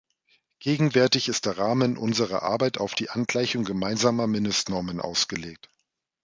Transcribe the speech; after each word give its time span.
Gegenwärtig 0.57 1.27
ist 1.27 1.45
der 1.45 1.59
Rahmen 1.59 1.95
unserer 1.95 2.41
Arbeit 2.41 2.79
auf 2.79 2.95
die 2.95 3.11
Angleichung 3.11 3.65
gemeinsamer 3.65 4.25
Mindestnormen 4.25 4.99
ausgelegt. 4.99 5.69